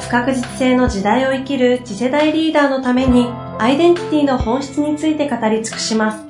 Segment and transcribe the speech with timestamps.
[0.00, 3.26] 不確実性の時代を生きる次世代リーダーのために
[3.58, 6.24] アイデンティティの本質について語り尽くします。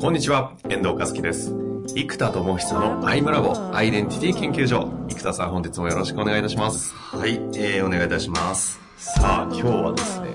[0.00, 1.54] こんにちは、遠藤和樹です。
[1.94, 4.88] 生田智久のアイムラボアイデンティティ研究所。
[5.08, 6.92] 生田さん、本日もよろしくお願いいたします。
[6.94, 8.80] はい、えー、お願いいたします。
[8.96, 10.28] さあ、今日はですね、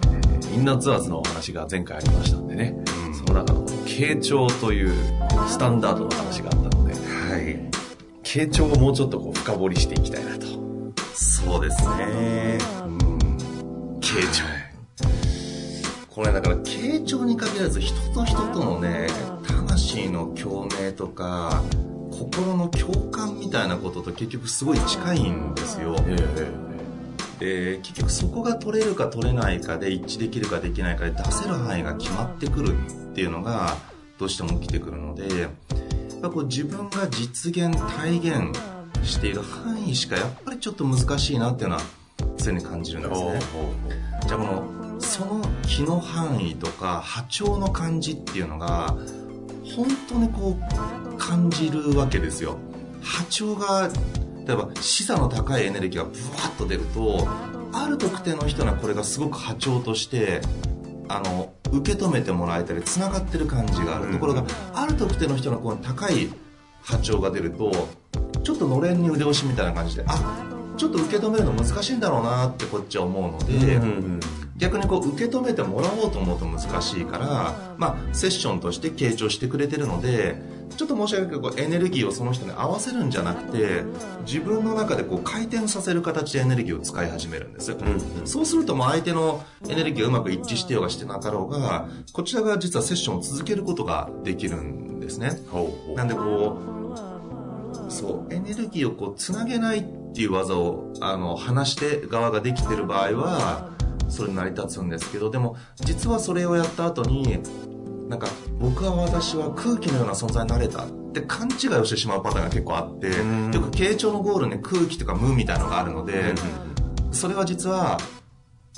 [0.54, 2.76] インナーツアーズのお話が前回ありましたんでね、
[3.08, 4.94] うん、その中の傾聴という
[5.48, 7.00] スタンダードの話があったので、は
[7.40, 7.72] い。
[8.22, 10.46] 傾聴をもうちょっとこう深掘りしていきたいなと。
[11.16, 12.60] そうですね。
[12.86, 12.98] うん。
[14.00, 14.44] 傾聴。
[16.12, 19.08] これだから、傾聴に限らず人と人とのね、
[19.48, 21.64] 魂の共鳴とか、
[22.12, 25.96] 心の共感みたいなことと結局すごい近いんですよ。
[26.08, 26.68] えー
[27.40, 32.74] で結局そこが取れるか取れないかで一致できるかできないかで出せる範囲が決まってくる
[33.18, 33.76] っていうのが
[34.20, 35.48] どうしても起きてくるので
[36.22, 38.56] こう自分が実現体現
[39.02, 41.82] している範囲しかやっぱりちょっと難しいなっていうのは
[42.38, 43.40] 常に感じるんですね。
[44.28, 48.96] じゃあこのその気の範囲とか波長の感じっていうのが
[49.76, 52.60] 本当にこう感じるわけですよ。
[53.02, 53.90] 波長が
[54.46, 57.28] 例えば視座の高いエネルギーがブワッと出ると
[57.74, 60.42] ある特定の人にはこれがすごく波長として
[61.10, 66.30] あの受け止めてもらえたりつながってる感じがある、ところがある特定の人のこの高い
[66.82, 67.72] 波長が出ると
[68.44, 70.44] ちょっとのれんに腕押しみたいな感じであ
[70.78, 73.80] ちょっと受け止めるの難しいんだろうなってこっちは思うので、
[74.58, 80.36] 逆にこう受け止めてもらおうと思うと難しいから、まあ、セッションとして傾聴してくれてるので
[80.76, 83.84] ちょっと申し訳ないけどエネルギーをその人に合わせるんじゃなくて
[84.26, 95.40] 自分の中でこう回転させる形でエネルギーを使い始めるんです、うんうん、そうするともう相手のエネルギーがうまく一致してようがしてなかろうがこちらが実はセッションを続けることができるんですね。
[95.96, 96.08] なん。
[96.08, 96.60] でこ
[97.88, 97.92] う。
[97.92, 98.34] そう。
[98.34, 103.70] エネルギーをこうつなげないっていう技をあの話して側ができてる場合は
[104.10, 107.40] それ成り立つんですけどでも実はそれをやった後に
[108.10, 108.28] なんか
[108.60, 116.34] 僕は私は空気のような存在になれたって勘違いをしてしまうパターンが結構あってよく傾聴のゴールに空気とか無みたいなのがあるので
[117.12, 118.00] それは実は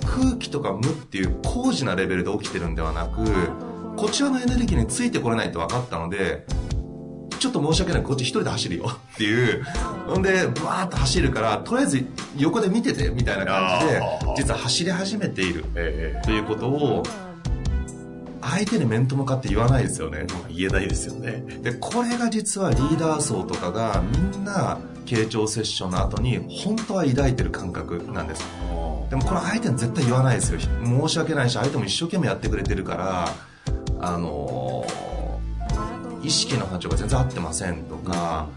[0.06, 3.24] 空気とか無っていう高次なレベルで起きてるんではなく
[3.98, 6.46] こちらのエネルギーについてこれないと分かったので
[7.40, 9.64] ちょっと申し訳ないこっち一人で走るよっていう。
[10.08, 12.06] ほんでバーッと走るからとりあえず
[12.38, 14.02] 横で見ててみたいな感じで
[14.38, 15.64] 実は走り始めている
[16.24, 17.04] ということを
[18.50, 20.26] 相手に面と向かって言わないですよね。
[20.50, 21.44] 言えないですよね。
[21.62, 28.44] でこれが実はリーダー層とかがみんな傾聴セッションの後に本当は抱いてる感覚なんです。
[29.10, 30.60] でもこれ相手に絶対言わないですよ。
[30.60, 33.30] 申し訳ないし相手も一生懸命やってくれてるから
[34.00, 35.10] あのー
[36.22, 38.50] 意識の波長が全然合ってませんとか、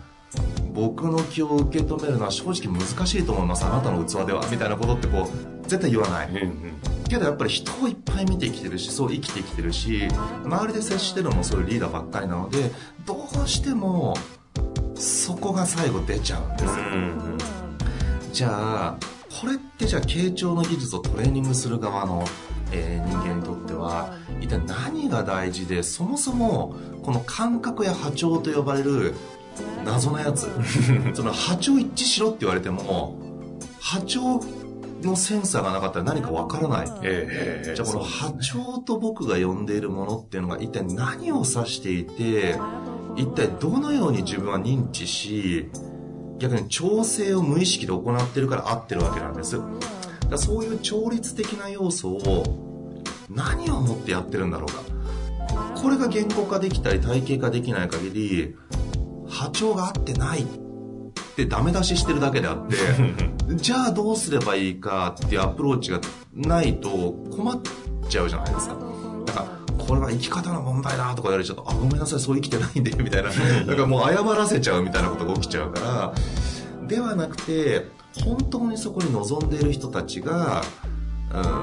[0.75, 3.65] 僕の気を受け止めるのは正直難しいと思います。
[3.65, 4.45] あなたの器では。
[4.51, 6.75] みたいなことってこう絶対言わない、うんうん、
[7.09, 10.07] けどやっぱり人をいっぱい見てきてるしそう生きてきてるし
[10.45, 12.71] 周りで接してるのもそういうリーダーばっかりなので
[13.07, 14.15] どうしても
[14.95, 17.39] そこが最後出ちゃうんですよ、うんうん、
[18.33, 18.97] じゃあ
[19.41, 22.25] これってじゃあ傾聴の技術をトレーニングする側の
[22.75, 29.13] えー、人間にとっては一体何が大事でそもそもこの感覚や波長と呼ばれる
[29.85, 30.49] 謎なやつ。
[31.13, 33.15] その波長一致しろって言われても
[33.79, 34.41] 波長
[35.03, 42.57] のセンサーがなかったら何かわからない、えー、じゃあこの波長と僕が呼んでいるものっていうのが一体何を指していて
[43.17, 45.71] 一体どのように自分は認知し
[46.39, 49.61] 逆に調整を無意識で行ってるから合ってるわけなんです。
[50.29, 52.89] だそういう調律的な要素を
[53.31, 54.83] 何をもってやってるんだろうか。
[55.81, 58.57] これが言語化できたり体系化できない限り
[59.29, 60.43] 波長が合ってない。
[60.43, 60.45] っ
[61.35, 62.77] てダメ出ししてるだけであって
[63.57, 66.01] じゃあどうすればいいかっていうアプローチが
[66.35, 67.61] ないと困っ
[68.09, 68.77] ちゃうじゃないですか。
[69.27, 73.31] だからこれは生き方の問題だとか言われちゃうとあごめんなさいそう生きてないんでみたいな。
[73.67, 76.13] だからもう謝らせちゃうみたいなことが起きちゃうから。
[76.87, 77.89] ではなくて
[78.25, 80.63] 本当にそこに望んでいる人たちが、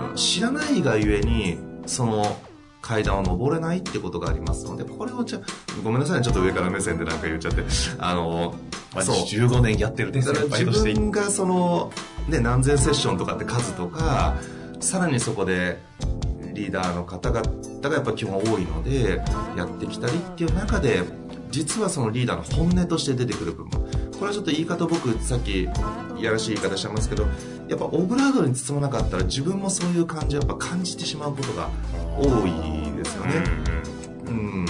[0.10, 2.38] うん、知らないがゆえにその
[2.82, 5.42] 階段を登れないってことがありますので、これをじゃ
[5.84, 7.64] ごめんなさいね、ちょっと上から目線でなんか言っちゃって。
[8.00, 8.56] あの、
[8.94, 9.16] まあ、そう。
[9.18, 11.92] 15年やってるですから自分がその、
[12.28, 14.36] ね、何千セッションとかって数とか、
[14.80, 15.80] さらにそこで、
[16.54, 17.42] リーダーの方々
[17.82, 19.22] がやっぱ基本多いので、
[19.56, 21.04] やってきたりっていう中で、
[21.52, 23.82] 実はそのリーダーの本音として出てくる部分。
[24.20, 25.68] これはちょっと言い方僕さっき
[26.20, 27.26] いやらしい言い方してますけど
[27.70, 31.70] やっぱオブラードに包まなかったら自分もそういう感じをやっぱ感じてしまうことが
[32.18, 32.52] 多い
[32.98, 33.44] ですよね。
[34.26, 34.66] うん、うん、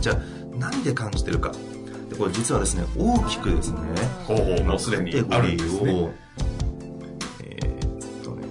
[0.00, 0.16] じゃあ
[0.56, 1.52] 何で感じてるか？
[2.08, 3.78] でこれ実はですね大きくですね
[4.26, 6.10] ほうほうもうすでにあるんですね。
[7.42, 8.46] えー、っとね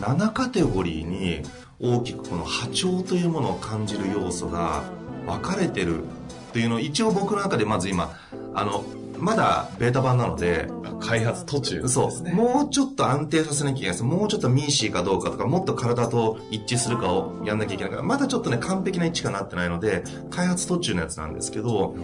[0.00, 1.42] 1234567カテゴリーに
[1.80, 4.82] 大きくこの波長というものを感じる要素が
[5.26, 6.04] 分かれてる
[6.56, 8.16] というのを一応僕の中でまず今
[8.54, 8.82] あの
[9.18, 10.70] まだベータ版なので
[11.00, 11.82] 開発途中。
[11.82, 12.08] ですね。
[12.08, 14.04] そうもうちょっと安定させなきゃいけないです。
[14.04, 21.94] もうちょっとミーシーかどうかとかもっと体と一致するかをやんなきゃいけないからまだちょっとね完璧な位置かなってないので開発途中のやつなんですけど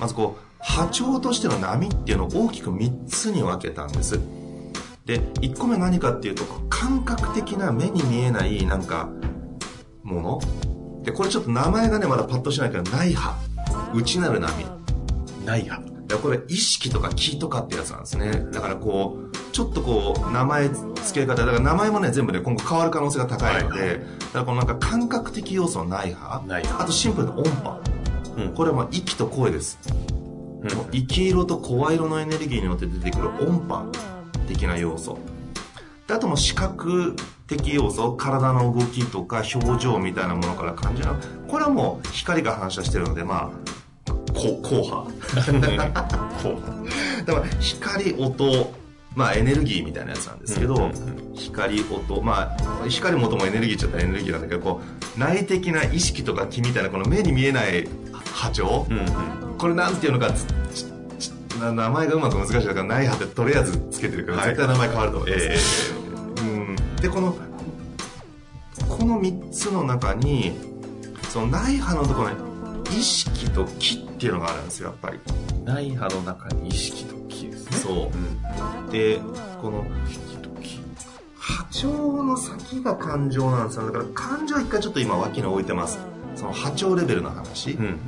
[0.00, 4.18] まずこう波長としての波っていうのを大きく3つに分けたんです。
[5.04, 9.08] で1個目何かっていうと感覚的な目に見えないなんか
[10.02, 10.40] もの。
[11.04, 13.53] でこれちょっと名前がねまだパッとしないけど内波
[13.94, 14.64] 内なる波。
[15.44, 18.46] 内波これ意識とか気とかってやつなんですね。
[18.52, 24.04] だからこうちょっとこう名前付け方だから名前もね全部ね今後変わる可能性が高いので、はい、だか
[24.34, 26.44] らこのなんか感覚的要素の内波
[26.78, 27.80] あとシンプルな音波、
[28.36, 29.78] うん、これはまあ息と声です、
[30.62, 33.90] うん、生き色と声色のエネルギーによって出てくる音波
[34.46, 35.18] 的な要素。
[36.06, 38.12] であとも視覚的要素。
[38.12, 41.08] 体の動きとか表情みたいなものから感じる
[41.48, 43.73] これはもう光が反射してるのでまあこ
[44.34, 45.10] 硬派。
[47.24, 48.74] だから光音
[49.14, 50.94] まあエネルギーみたいなやつなんですけど、うんうんうん、
[51.34, 54.80] 光音まあ光も音もエネルギーっちゃったらエネルギーなんだけどこ
[55.16, 57.88] う内的な意識とか気みたいなこの目に見えない
[58.24, 59.06] 波長、うんうん、
[59.56, 60.34] これなんていうのか
[61.60, 66.76] 名前がうまく難しいからないはってとりあえずつけてるから、絶対名前変わると思います、えー、うん。
[66.96, 67.36] でこの
[68.88, 70.58] この3つの中に
[71.28, 72.36] その内波のところに
[72.98, 75.20] 意識と気っていうのがあるんですよやっぱり。
[75.64, 77.76] 内波の中に意識と気ですね。
[77.76, 78.10] そう、
[78.82, 79.20] うん、で
[79.60, 80.80] この意識と気
[81.36, 83.86] 波長の先が感情なんですよ。
[83.86, 85.98] だから感情は一回ちょっと今脇に置いてます。
[86.36, 88.00] その波長レベルの話、うん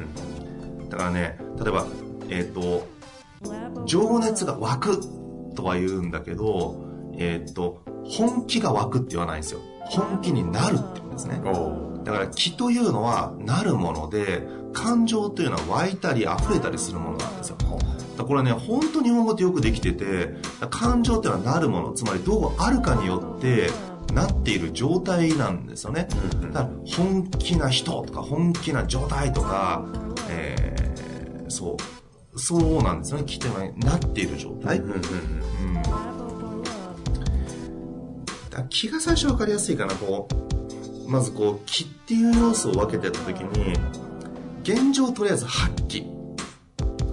[0.80, 1.86] うん、だからね例えば
[2.30, 2.88] えっ、ー、と
[3.84, 5.00] 情熱が湧く
[5.54, 6.82] とは言うんだけど、
[7.18, 9.60] えー、っと、本気が湧くって言わないんですよ。
[9.84, 11.40] 本気になるってことですね。
[12.06, 17.56] だから気というのはなるもので、感情というのは湧いたり溢れたりするものなんですよ。
[18.16, 20.34] だこれね、本当に日本語ってよくできてて、
[20.70, 23.70] 感情っていうのはなるもの、つまりどうあるかによって
[24.14, 26.06] なっている状態なんですよね。
[26.52, 29.84] だから本気な人とか本気な状態とか、
[30.30, 31.76] えー、そう。
[32.38, 35.00] そうなんですよね起点はなっている状態、うんうんうん
[38.58, 40.55] うん、気が最初分かりやすいかなこう
[41.06, 43.74] まずこう気っていう要素を分けてた時に
[44.62, 46.16] 現状とりあえず発揮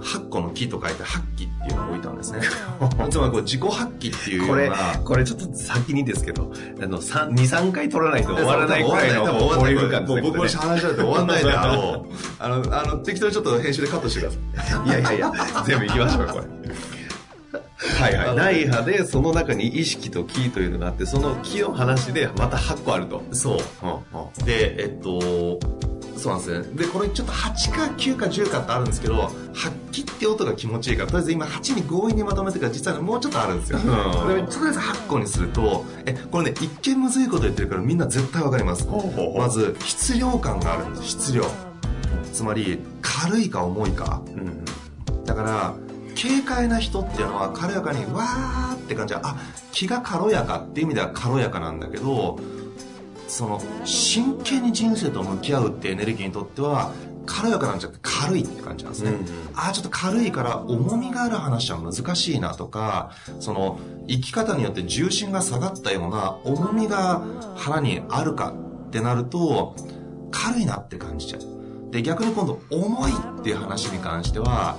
[0.04, 2.40] 8個の木と書いて発揮っていうのを置いたんですね。
[3.10, 4.76] つまりこう自己発揮っていうような。
[4.76, 10.20] これ、これちょっと先にですけど、あの、2、3回取らないと終わらないくらいのボリューム感ですね。
[10.22, 12.12] 僕も話しゃって終わんないであろ う。
[12.38, 14.38] あの、あの、適当にちょっと編集でカットしてくださ
[14.84, 14.88] い。
[14.88, 15.32] いやいやいや、
[15.66, 16.44] 全部行きましょう、これ。
[17.98, 18.36] はいはい。
[18.36, 23.22] 内波で、その中に意識と気というのがあって、その気の話でまた8個あると。
[23.32, 23.58] そう。
[23.82, 25.58] うんうん、で、えっと、
[26.16, 26.76] そうなんですね。
[26.76, 33.78] で、これちょっと8か9か10かってあるんですけど、発揮って音が気持ちいいから、とりあえず今8に強引にまとめてから実はもうちょっとあるんですよ。
[33.78, 38.88] うん、とりあえず8個にすると、え、これね、一見むずいこと言ってるからみんな絶対わかります。
[39.36, 41.44] まず、質量感があるんです、質量。
[42.32, 44.22] つまり、軽いか重いか。
[44.26, 44.64] うん、
[45.24, 45.74] だから、
[46.20, 49.36] 軽快な人っていうのは軽やかにわーって感じはあ
[49.72, 52.38] 気が軽やかっていう意味では軽やかなんだけど
[53.28, 56.92] その真剣に人生と向き合うってエネルギーにとっては
[57.26, 59.10] 軽やかなんじゃなくて軽いって感じなんですね。
[59.10, 63.78] うんうん、ああ、ちょっと軽いから重みがある話は難しいなとか、その
[64.08, 67.22] 生き方によって重心が下がったような重みが
[67.56, 68.54] 腹にあるか
[68.88, 69.74] ってなると、
[70.30, 71.90] 軽いなって感じちゃう。
[71.90, 74.76] で、逆に今度重いっていう話に関しては、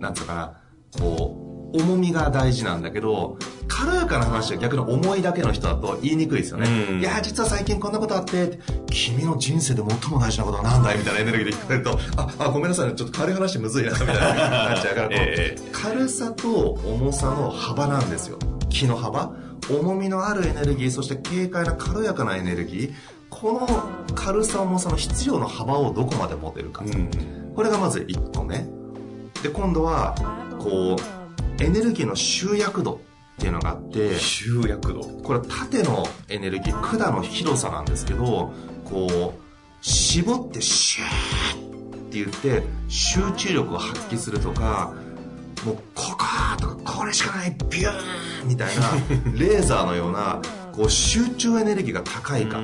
[0.00, 0.52] なんつうかな、
[0.98, 3.36] こう、重みが大事なんだけど、
[3.66, 6.68] 軽やかな話は逆に重いだけの人だと言いにくいですよね。
[6.90, 8.60] うん、いや、実は最近こんなことあって、
[8.90, 14.14] 君の人生で最も大事なことは何だいみたいなエネルギーで聞かれると、あ、あ、ごめんなさいね、ちょっと軽い話むずいな、みたいな
[14.70, 18.38] なっちゃうから、えー、軽さと重さの幅なんですよ。
[18.68, 19.32] 気の幅。
[19.70, 22.94] 重みのあるエネルギーそして軽快な軽やかなエネルギー
[23.30, 23.66] この
[24.14, 28.66] 軽さ重さの質量の幅をどこまで持てるか、うん、これがまず1個目
[29.42, 30.14] で今度は
[30.64, 32.98] こうエネルギーの集約度っ
[33.38, 35.02] ていうのがあって集約度。
[35.02, 38.50] これは縦のエネルギー管の広さなんですけど
[38.84, 44.94] こう絞ってシューって言って集中力を発揮するとか
[45.66, 46.16] もうここ
[46.58, 48.90] とかこれしかないビューンみたいな
[49.36, 50.40] レーザーのような
[50.72, 52.58] こう集中エネルギーが高いか。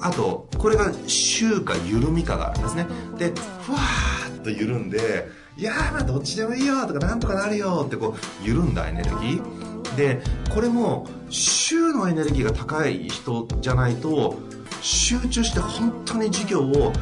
[0.00, 2.86] あとこれが週か緩みかがあるんですね。
[3.18, 9.96] でふわーっと緩んでいやーまあどっちでもいいよとかなんとかなるよってこう緩んだエネルギー。
[9.96, 10.22] で
[10.54, 14.36] これも週のエネルギーが高い人じゃないと
[14.80, 16.92] 集中して本当に授業を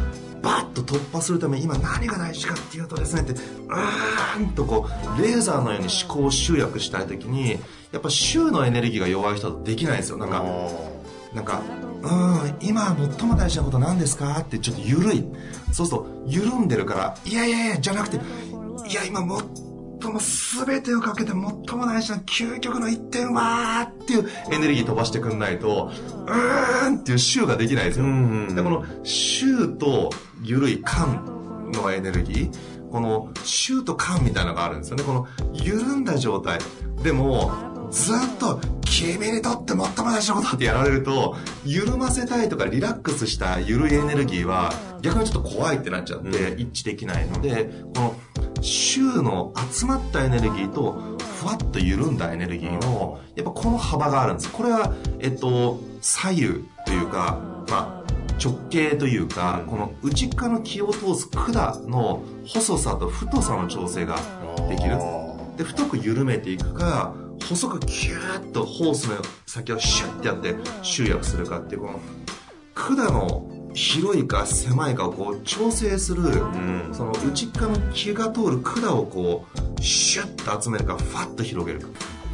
[0.43, 7.59] バッと突破するために今何が大事かっていうとですねってうーんとこうレーザーのように思考を集約したい時に
[7.93, 10.17] やっぱ週のエネルギーが弱い人はできないんですよ。
[10.17, 10.43] なんか
[11.35, 11.61] なんか
[12.03, 14.39] うん今最も大事なこと何ですか？
[14.39, 15.25] ってちょっと緩い。
[15.73, 18.21] そうすると緩んでるからいやいやいやじゃなくて
[18.88, 20.21] いや今最も
[20.66, 25.90] 全てをかけて最も大事な究極の一点はっていうエネルギー飛ばしてくんないと
[26.26, 28.04] うーんっていう週ができないですよ。
[28.54, 30.11] でこの週と
[30.42, 35.04] 緩い感のエネルギーこのシュート感みたいなのがあるんですよね。
[35.04, 36.59] この緩んだ状態。
[37.02, 37.50] でも
[37.90, 48.16] ずっと君にとって最も大事なことってやられると緩ませたいとかリラックスした緩いエネルギーは逆にちょっと怖いってなっちゃって一致できないのでこの
[48.62, 56.47] 週の集まったエネルギーとふわっと緩んだエネルギーのやっぱこの幅があるんですこれはえっと左右
[56.87, 58.07] というかまあ
[58.43, 64.16] 直径というか、この内側の気を通す管の細さと太さの調整が
[64.69, 64.99] できる。
[65.57, 67.14] で、太く緩めていくか、
[67.49, 72.00] 細くキューッとホースの先をシュッてやって集約するかっていう、この
[72.75, 79.47] 管の広いか狭いかをこう調整する、うん、その内側の気が通る管をこ
[79.79, 81.88] うシュッと集めるかファッと広げるか。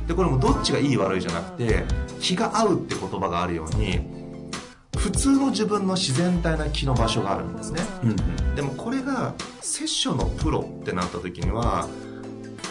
[0.06, 1.84] でこれもどっちがいい悪いじゃなくて
[2.20, 4.00] 気が合うって言葉があるように
[4.96, 11.88] 普通の自分の自然体な気の場所があるんですね、うんうん、でもこれがセッションのプロってなった時には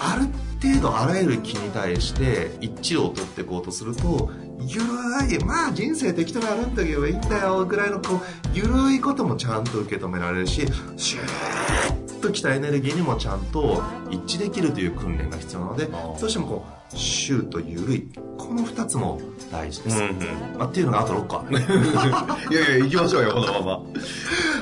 [0.01, 0.27] ある
[0.61, 8.19] 程度あらゆる気に対して一致を取っていこうとするとゆるいまあ人生適当に歩んでけばいいんだよぐらいのこう
[8.53, 19.19] ゆるいこともちゃんと受け止められるしシューッときたエネルギーにもちゃんと一致できるという訓練が必要なのでどうしてもこうシューとゆるいこの2つも
[19.51, 20.17] 大事です、うんうん
[20.57, 21.45] まあ、っていうのがあと6個。
[22.53, 23.81] いやいや行きましょうよこのまま。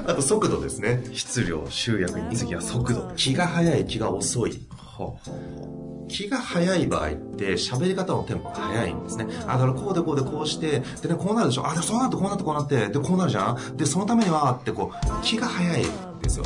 [0.07, 1.03] あと速度ですね。
[1.13, 3.11] 質量集約に次は速度。
[3.15, 4.59] 気が速い気が遅い
[6.09, 9.27] 気が早い場合って喋り方のテンポが早いんですね。
[9.47, 11.67] あ、だからこうでこうでこうして、でね、こうなるでしょ。
[11.67, 13.77] あ、でそうなってこうなってこうなって、で、こうなるじゃん。
[13.77, 16.45] で、そのためには、ってこう、気が早いんですよ。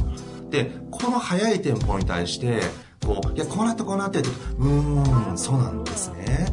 [0.50, 2.62] で、この早いテンポに対して、
[3.06, 6.46] こう、いや、こうなってこうなって、うーん、そうなんですね。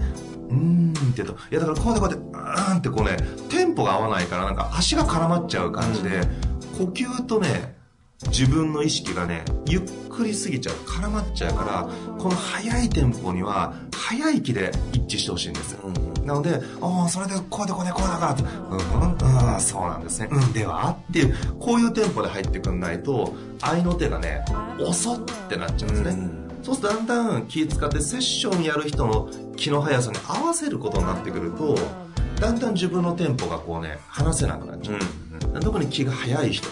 [0.49, 3.17] うーんって言うと、いや、だからこうでこうやって、うーんってこうね、
[3.49, 6.23] テンポが合わないから、なんか足が絡まっちゃう感じで、
[6.79, 7.80] 呼吸とね、
[8.29, 15.81] 自分の意識がね、ゆっくりすぎちゃう、絡まっちゃうから、この速いテンポには、速い気で一致してほしいんですよ。
[15.85, 15.91] う
[16.23, 20.29] ん、なので、ああ、それでこうでこうでこうだからって、うん、うん、そうなんですね。
[20.31, 24.45] うん、ではっていう、こういうテンポで入ってくんないと、愛の手がね、
[24.79, 26.23] 遅ってなっちゃうんですね。
[26.35, 31.75] うんそうするとだんだん気使ってセッションやる人の気の速さに合わせることになってくると
[32.39, 34.99] だんだん自分のテンポがこうね離せなくなっちゃう、
[35.55, 36.69] うん、特に気が速い人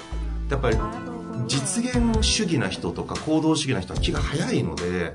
[0.51, 0.77] やっぱり
[1.47, 5.15] 実現主義な人とか行動主義な人は気が早いので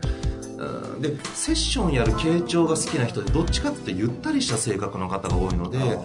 [1.02, 5.98] でセッションやる傾聴が好きな人でどっちかってゆったりした性格の方が多いので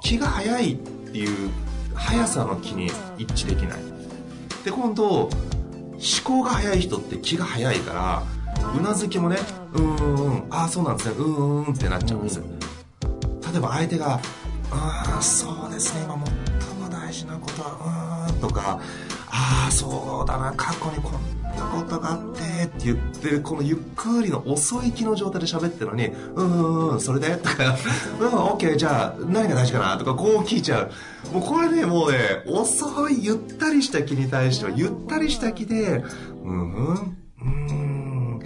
[0.00, 1.50] 気が早いっていう
[1.94, 2.86] 速さの気に
[3.18, 3.78] 一致できない。
[4.64, 5.30] で今度思
[6.24, 8.22] 考が早い人って気が早いから
[8.78, 9.36] うなずきもね
[9.74, 12.40] うーんああそうなんですねうーんってなっちゃうんです
[13.52, 14.20] 例えば相手が
[14.72, 16.14] 「ああそうですね今
[16.60, 18.80] 最も大事なことはうーん」とか
[19.38, 20.52] ああそうだな。
[20.56, 21.12] 過去にこん
[21.56, 27.36] なことがあってって言ってこのゆっくりの遅い気の状態で喋ってるのにうんうんそれで？
[27.36, 27.76] とか
[28.18, 29.98] うんオッケーじゃあ何が大事かな？
[29.98, 30.90] とかこう聞いちゃう。
[31.34, 36.02] もうこれねもうね遅いゆったりした気に対してはゆったりした気で
[36.42, 38.40] うんうんうん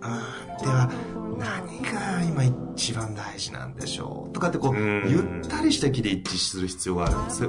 [0.00, 0.90] あでは
[1.38, 4.32] 何が今一番大事なんでしょう？
[4.32, 7.42] とかってこうゆったりした気で一致する必要があるんです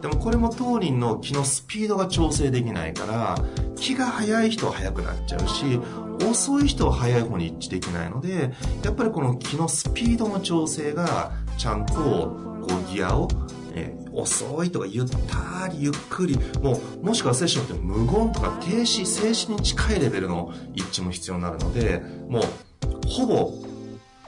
[0.00, 3.36] でもこれも当人の気のスピードが調整できないから
[3.76, 5.78] 気が速い人は速くなっちゃうし
[6.28, 8.52] 遅い人は速い方に一致できないので、
[8.84, 13.28] やっぱりこの気のスピードの調整が、ちゃんと、こうギアを、
[13.74, 22.42] えー、遅いとかゆったりゆっくり、もう、もしくはセッションって無言とか停止、静止に近いレベルの一致も必要になるので、もう、
[23.08, 23.52] ほぼ、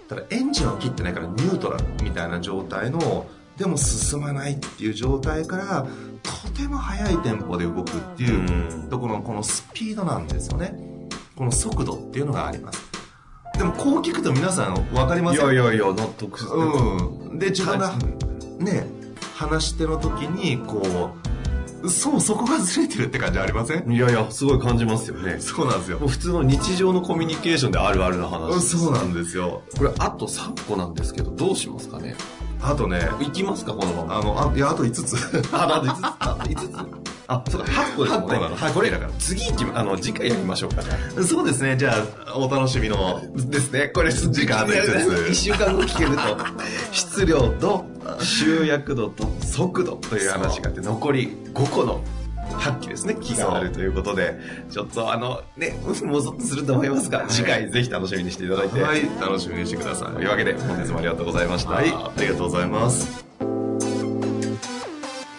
[0.09, 5.87] ただエンジンを切ってないからニュートラルみたいな状態の、でも進まないっていう状態から、
[6.23, 10.75] とても速いテンポで動くっていうところのこのスピードなんですよね。
[11.37, 12.81] この速度っていうのがあります。
[13.59, 16.53] でもこう聞くと皆さん分かりますいやいやいや、納得する。
[16.53, 17.39] うん。
[17.39, 17.95] で、自分が
[18.59, 18.87] ね、
[19.37, 21.32] 話しての時に、こう、
[21.89, 23.91] そう、そこがずれてるって感じありません？
[23.93, 25.39] いやいや、すごい感じますよね。
[25.41, 25.99] そうなんですよ。
[25.99, 28.61] もう普通の日常のコミュニケーションであるあるな話。
[28.61, 29.63] そうなんですよ。
[29.77, 32.15] これ、あと3個なんですけど、どうしますかね？
[32.65, 34.17] あとね、いきますか、このまま。
[34.19, 35.17] あの、あ、いや、あと5 つ。
[35.53, 35.99] あ、あと5つ？
[36.05, 37.03] あ、5つ？
[37.29, 38.35] あ、そうか、8個ですもんね。
[38.37, 40.83] 8個なのはい、これ、次行きま、あの、次回やりましょうか。
[41.23, 41.95] そうですね、じゃ
[42.27, 43.21] あ、お楽しみの。
[43.35, 43.89] ですね。
[43.89, 46.23] これ、時間のやつです1週間後聞けると、
[46.93, 47.85] 質量と
[48.23, 52.03] 集約度と速度という話があって、残り5個の
[52.53, 54.39] 発揮ですね、気があるということで、
[54.71, 58.81] ちょっとあの、ね、もぞっとすると思いますが、次回ぜひ楽しみにしていただいて。
[58.83, 60.15] はい、楽しみにしてください。
[60.15, 61.71] というわけで、本日もありがとうございました。
[61.71, 63.32] はい、ありがとうございます。